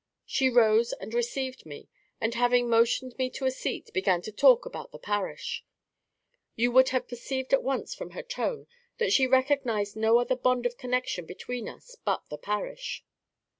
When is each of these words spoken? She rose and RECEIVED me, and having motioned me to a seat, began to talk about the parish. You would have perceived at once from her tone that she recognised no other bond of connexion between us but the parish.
She 0.25 0.49
rose 0.49 0.93
and 0.93 1.13
RECEIVED 1.13 1.67
me, 1.67 1.87
and 2.19 2.33
having 2.33 2.67
motioned 2.67 3.15
me 3.19 3.29
to 3.37 3.45
a 3.45 3.51
seat, 3.51 3.91
began 3.93 4.23
to 4.23 4.31
talk 4.31 4.65
about 4.65 4.91
the 4.91 4.97
parish. 4.97 5.63
You 6.55 6.71
would 6.71 6.89
have 6.89 7.07
perceived 7.07 7.53
at 7.53 7.61
once 7.61 7.93
from 7.93 8.09
her 8.17 8.23
tone 8.23 8.65
that 8.97 9.13
she 9.13 9.27
recognised 9.27 9.95
no 9.95 10.17
other 10.17 10.35
bond 10.35 10.65
of 10.65 10.75
connexion 10.75 11.27
between 11.27 11.69
us 11.69 11.97
but 12.03 12.27
the 12.29 12.39
parish. 12.39 13.03